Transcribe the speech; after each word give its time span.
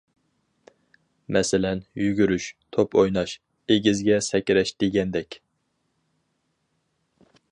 مەسىلەن، 1.35 1.81
يۈگۈرۈش، 2.03 2.47
توپ 2.77 2.97
ئويناش، 3.01 3.35
ئېگىزگە 3.75 4.17
سەكرەش 4.29 4.73
دېگەندەك. 4.85 5.39